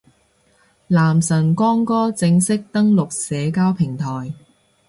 [0.87, 4.33] 男神光哥正式登陸社交平台